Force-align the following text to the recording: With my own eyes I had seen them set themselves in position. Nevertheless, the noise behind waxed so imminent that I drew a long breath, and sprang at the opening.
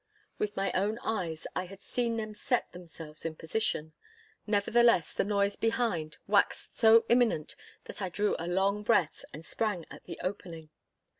With 0.39 0.55
my 0.55 0.71
own 0.71 0.97
eyes 1.03 1.45
I 1.55 1.67
had 1.67 1.83
seen 1.83 2.17
them 2.17 2.33
set 2.33 2.71
themselves 2.71 3.23
in 3.23 3.35
position. 3.35 3.93
Nevertheless, 4.47 5.13
the 5.13 5.23
noise 5.23 5.55
behind 5.55 6.17
waxed 6.25 6.75
so 6.75 7.05
imminent 7.07 7.55
that 7.85 8.01
I 8.01 8.09
drew 8.09 8.35
a 8.39 8.47
long 8.47 8.81
breath, 8.81 9.23
and 9.31 9.45
sprang 9.45 9.85
at 9.91 10.05
the 10.05 10.19
opening. 10.23 10.71